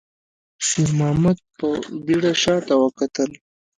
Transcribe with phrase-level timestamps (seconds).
[0.67, 1.67] شېرمحمد په
[2.05, 3.29] بيړه شاته وکتل.